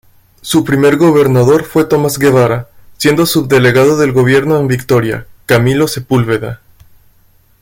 Su 0.41 0.63
primer 0.65 0.97
gobernador 0.97 1.63
fue 1.63 1.85
Tomás 1.85 2.17
Guevara, 2.17 2.69
siendo 2.97 3.27
Subdelegado 3.27 3.97
del 3.99 4.13
Gobierno 4.13 4.57
en 4.59 4.67
Victoria, 4.67 5.27
Camilo 5.45 5.87
Sepúlveda. 5.87 6.59